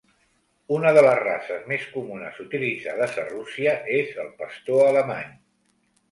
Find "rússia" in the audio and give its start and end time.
3.27-3.75